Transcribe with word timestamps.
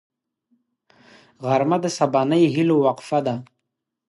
غرمه 1.45 1.77
د 1.81 1.85
سبانۍ 1.97 2.43
هيلو 2.55 2.75
وقفه 2.85 3.19
ده 3.25 3.35